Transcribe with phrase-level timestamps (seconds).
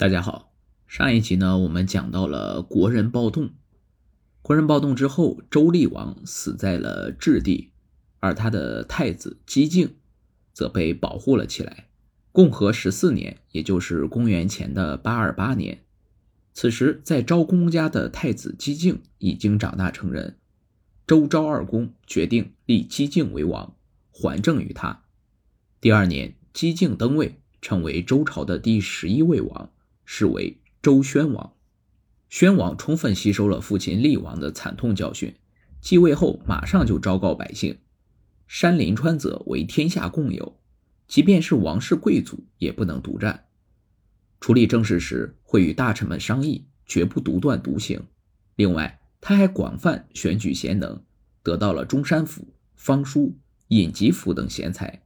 [0.00, 0.54] 大家好，
[0.86, 3.50] 上一集呢，我们讲到了国人暴动。
[4.40, 7.72] 国人暴动之后，周厉王死在了质地，
[8.18, 9.96] 而他的太子姬靖
[10.54, 11.88] 则被保护了起来。
[12.32, 15.82] 共和十四年，也就是公元前的八二八年，
[16.54, 20.38] 此时在昭公家的太子姬靖已经长大成人。
[21.06, 23.76] 周昭二公决定立姬靖为王，
[24.10, 25.02] 还政于他。
[25.78, 29.70] 第二年，姬靖登位，成为周朝的第十一位王。
[30.12, 31.52] 是为周宣王。
[32.28, 35.36] 宣王充分吸收了父亲厉王的惨痛教训，
[35.80, 37.78] 继位后马上就昭告百姓：
[38.48, 40.58] 山林川泽为天下共有，
[41.06, 43.44] 即便是王室贵族也不能独占。
[44.40, 48.02] 处理政事时会与大臣们商议，绝不独断独行。
[48.56, 51.00] 另外，他还广泛选举贤能，
[51.44, 55.04] 得到了中山府、方叔、尹吉甫等贤才，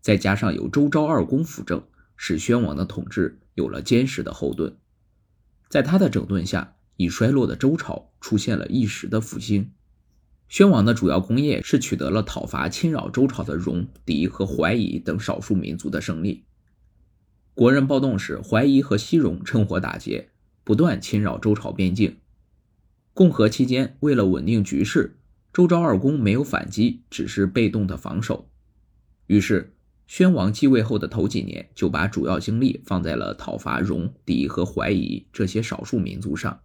[0.00, 1.82] 再加上有周昭二公辅政，
[2.16, 3.40] 使宣王的统治。
[3.56, 4.76] 有了坚实的后盾，
[5.70, 9.72] 在他的整顿下，已衰落的周朝出现了一时的复兴。
[10.46, 16.44] 宣王的主要功业是取得了讨伐侵扰周朝的戎、狄和怀疑等少数民族的胜利。
[17.54, 20.28] 国人暴动时，怀疑和西戎趁火打劫，
[20.62, 22.18] 不断侵扰周朝边境。
[23.14, 25.16] 共和期间，为了稳定局势，
[25.50, 28.50] 周昭二公没有反击，只是被动的防守。
[29.28, 29.72] 于是。
[30.06, 36.60] 宣王继位后的头几年，就把主要精力放在了讨伐戎、狄和怀疑这些少数民族上。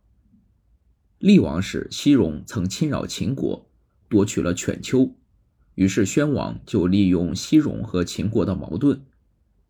[1.18, 3.68] 厉王时，西戎曾侵扰秦国，
[4.08, 5.16] 夺取了犬丘，
[5.76, 9.04] 于是宣王就利用西戎和秦国的矛盾，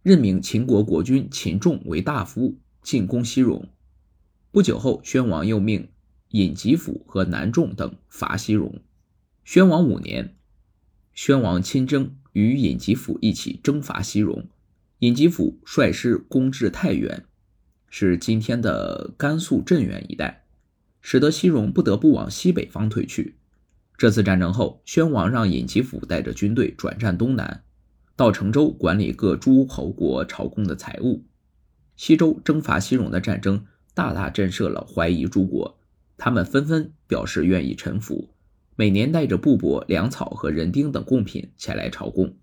[0.03, 3.69] 任命秦国国君秦仲为大夫，进攻西戎。
[4.51, 5.87] 不久后，宣王又命
[6.29, 8.81] 尹吉甫和南仲等伐西戎。
[9.45, 10.35] 宣王五年，
[11.13, 12.17] 宣王亲征。
[12.33, 14.47] 与尹吉甫一起征伐西戎，
[14.99, 17.25] 尹吉甫率师攻至太原，
[17.89, 20.45] 是今天的甘肃镇远一带，
[21.01, 23.35] 使得西戎不得不往西北方退去。
[23.97, 27.63] 这次战争后，宣王让尹吉甫带着军队转战东南，
[28.15, 31.23] 到成州管理各诸侯国朝贡的财物。
[31.95, 35.77] 西周征伐西戎的战争大大震慑了怀疑诸国，
[36.17, 38.29] 他们纷纷表示愿意臣服。
[38.75, 42.37] 每年带着布帛、粮草和人丁等贡品前来朝贡。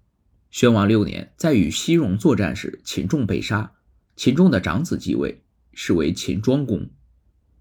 [0.51, 3.73] 宣王六年，在与西戎作战时，秦仲被杀，
[4.17, 6.89] 秦仲的长子继位，是为秦庄公。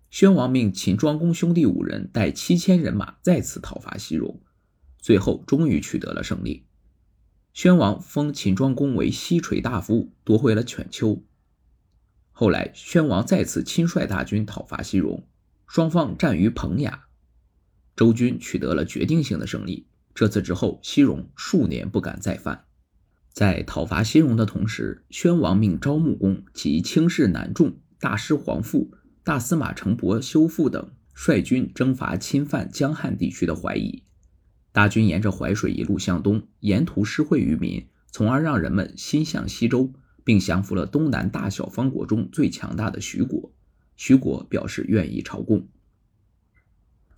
[0.09, 4.39] 宣王命秦庄公兄弟五人带七千人马再次讨伐西戎，
[4.99, 6.65] 最后终于取得了胜利。
[7.53, 11.23] 宣王封秦庄公为西垂大夫，夺回了犬丘。
[12.31, 15.27] 后来，宣王再次亲率大军讨伐西戎，
[15.65, 17.06] 双方战于彭雅。
[17.97, 19.87] 周军取得了决定性的胜利。
[20.13, 22.65] 这次之后，西戎数年不敢再犯。
[23.33, 28.91] 在讨伐西戎的同时，宣王命昭穆公及卿士南仲、大师皇父、
[29.23, 34.03] 大司马程伯修复等率军征伐侵犯江汉地区的淮夷。
[34.71, 39.91] 大军沿着淮水一路向东，沿途施惠于民，从而让人们心向西周，
[40.23, 43.51] 并降服了东南大小方国中最强大的徐国。
[43.95, 45.67] 徐国表示愿意朝贡。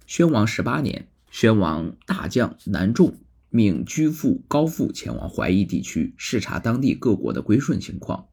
[0.10, 3.14] 宣王十八年，宣王大将南仲
[3.52, 8.26] 命居父高父前往淮夷地区视察当地各国的归顺情况。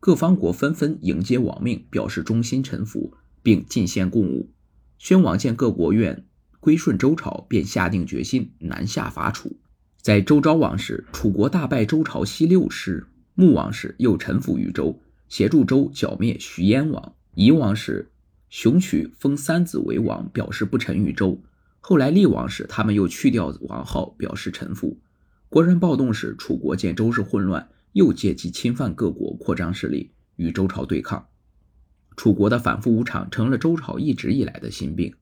[0.00, 4.50] 各方国纷纷迎接王命，表示忠心臣服，并进献贡物。
[4.98, 6.26] 宣王见各国愿
[6.60, 9.56] 归顺周朝，便下定决心南下伐楚。
[10.02, 18.10] 在周昭王时，楚国大败周朝西六师；穆王时又臣服于周，协助周剿灭徐燕王；夷王时。
[18.56, 21.42] 雄取封三子为王，表示不臣于周。
[21.80, 24.96] 后来立王时，他们又去掉王号，表示臣服。
[25.48, 31.26] 国人暴动时，楚国见周氏混乱，又借机侵犯各国，扩张势力，与周朝对抗。
[32.16, 35.12] 楚国的反复无常，成了周朝一直以来的心病。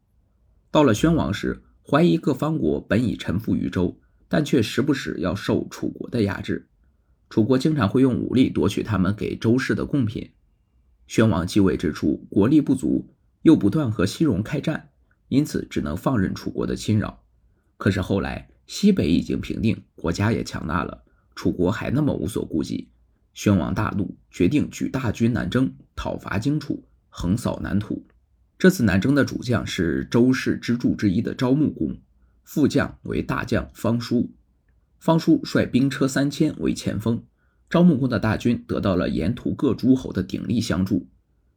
[0.70, 3.98] 到了宣王时，怀疑各方国本已臣服于周，
[4.28, 6.68] 但却时不时要受楚国的压制。
[7.30, 10.32] 楚国经常会用武力夺取他们给周氏的贡品。
[11.06, 13.08] 宣王继位之初，国力不足。
[13.42, 14.88] 又不断和西戎开战，
[15.28, 17.22] 因此只能放任楚国的侵扰。
[17.76, 21.04] 可是后来西北已经平定，国家也强大了，
[21.34, 22.88] 楚国还那么无所顾忌。
[23.34, 28.06] 宣王大怒，决定举大军南征，讨伐荆楚，横扫南土。
[28.58, 31.98] 这次南征的主将是周氏支柱之一的昭穆公，
[32.44, 34.30] 副将为大将方叔。
[35.00, 37.24] 方叔率兵车三千为前锋，
[37.68, 41.08] 昭穆公的大军得到了沿途各诸侯的鼎力相助。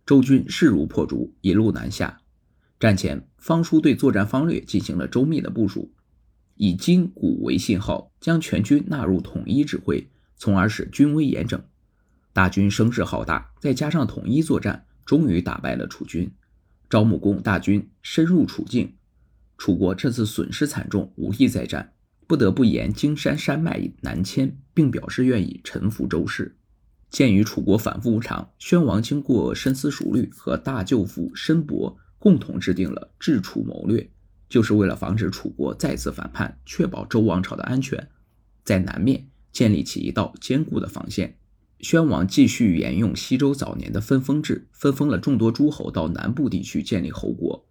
[0.06, 2.22] 周军势如破竹，一路南下。
[2.80, 5.92] 战前，方叔对作战方略进行了周密的部署，
[6.58, 11.60] 以金鼓为信号，将全军纳入统一指挥，从而使军威严整。
[12.34, 16.32] 大军声势浩大，再加上统一作战，终于打败了楚军。
[16.88, 18.94] 赵穆公大军深入楚境，
[19.58, 21.94] 楚国这次损失惨重，无力再战，
[22.28, 26.56] 不得不沿荆山山脉南迁，并表示愿意臣服周氏。
[27.10, 34.10] 鉴于楚国反复无常，宣王经过深思熟虑，和大舅父申伯共同制定了治楚谋略，
[34.50, 38.10] 就是为了防止楚国再次反叛，确保周王朝的安全，
[38.64, 41.38] 在南面建立起一道坚固的防线。
[41.80, 47.68] 宣王继续沿用西周早年的分封制，分封了众多诸侯到南部地区建立侯国，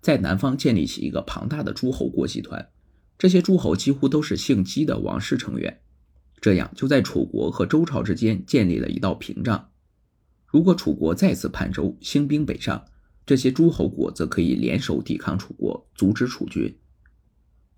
[0.00, 2.68] 在南方建立起一个庞大的诸侯国集团。
[3.16, 5.80] 这些诸侯几乎都是姓姬的王室成员，
[6.44, 9.70] 这样就在楚国和周朝之间建立了一道屏障。
[10.44, 12.84] 如果楚国再次叛周，兴兵北上，
[13.24, 16.78] 这些诸侯国则可以联手抵抗楚国，阻止楚军。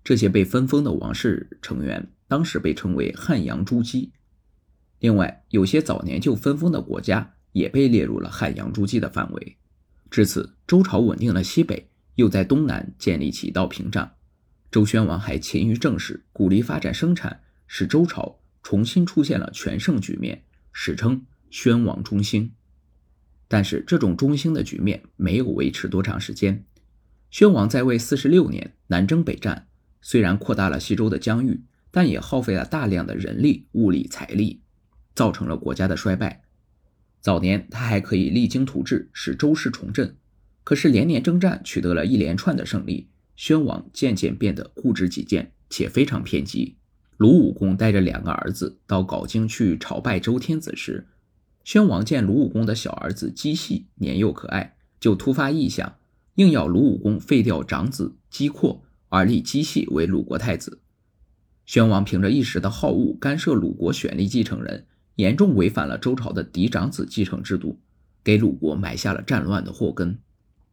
[0.03, 4.11] 这些被分封的王室成员当时被称为汉阳诸姬。
[4.99, 9.57] 另外，有些早年就分封的国家也被列入了汉阳诸姬的范围。
[10.11, 14.11] 至此，周朝稳定了西北，又在东南建立起一道屏障。
[14.69, 20.43] 周宣王还勤于政事，鼓励发展生产，使周朝重新出现了全盛局面，
[20.73, 22.51] 史称宣王中兴。
[23.47, 26.65] 但是，这种中兴的局面没有维持多长时间。
[27.31, 29.69] 宣王在位四十六年，南征北战，
[30.01, 34.59] 虽然扩大了西周的疆域，但也耗费了大量的人力、物力、财力。
[35.15, 36.43] 造成了国家的衰败。
[37.21, 40.17] 早年他还可以励精图治，使周室重振。
[40.65, 46.75] 可是连年征战，取得了一连串的胜利，宣王渐渐变得固执己见，且非常偏激。
[47.17, 51.07] 鲁武公带着两个儿子到镐京去朝拜周天子时，
[51.63, 55.97] 宣王见鲁武公的小儿子姬系年幼可爱，就突发异想，
[56.35, 60.79] 硬要鲁武公废掉长子姬括，而立姬系为鲁国太子。
[61.65, 64.85] 宣王凭着一时的好恶，干涉鲁国选立继承人。
[65.15, 67.79] 严重违反了周朝的嫡长子继承制度，
[68.23, 70.19] 给鲁国埋下了战乱的祸根，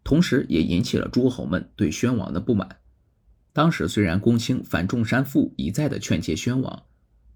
[0.04, 2.76] 同时也引起了诸侯们对宣王的不满。
[3.54, 6.82] 当时虽然公卿樊仲山父一再的劝诫宣王，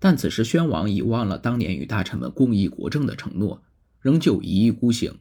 [0.01, 3.63] 但此时宣王已忘了当年与大臣们共议国政的承诺，
[4.01, 5.15] 仍旧一意孤行。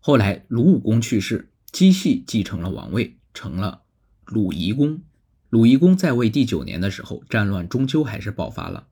[0.00, 3.84] 后来鲁武公去世，姬系继承了王位，成了
[4.26, 5.00] 鲁夷公。
[5.48, 8.86] 鲁夷公在位第九年的时候，战乱终究还是爆发了。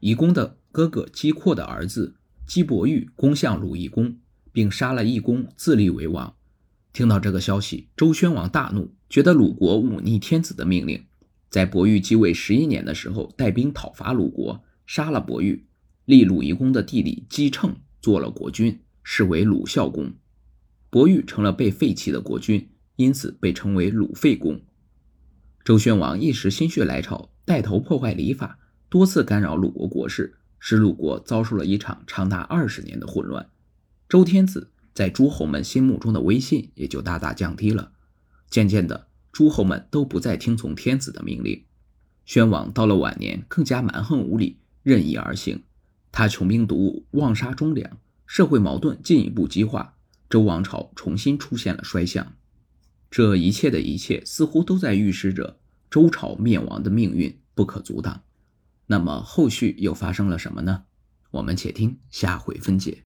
[0.00, 4.18] 夷公的哥哥姬括的儿子姬伯玉攻向鲁夷公，
[4.52, 6.34] 并杀了义公，自立为王。
[6.96, 11.04] 听到这个消息，周宣王大怒，觉得鲁国忤逆天子的命令，
[11.50, 15.66] 在伯玉继位十一年的时候，带兵讨伐鲁国，杀了伯玉，
[16.06, 20.14] 立鲁夷公的弟弟姬乘做了国君，是为鲁孝公。
[20.88, 24.58] 伯玉成了被废弃的国君，因此被称为鲁废公。
[25.66, 28.58] 周宣王一时心血来潮，带头破坏礼法。
[28.88, 33.50] 多次干扰鲁国国事，使鲁国遭受了一场长达二十年的混乱。
[34.08, 37.92] 周天子在诸侯们心目中的威信也就大大降低了。
[38.48, 41.66] 渐渐的，诸侯们都不再听从天子的命令。
[42.24, 45.64] 宣王到了晚年，更加蛮横无理，任意而行。
[46.10, 49.98] 他穷兵黩武，妄杀忠良，社会矛盾进一步激化，
[50.30, 52.32] 周王朝重新出现了衰相。
[53.10, 55.58] 这一切的一切，似乎都在预示着
[55.90, 58.22] 周朝灭亡的命运不可阻挡。
[58.86, 60.84] 那么后续又发生了什么呢？
[61.32, 63.05] 我们且听下回分解。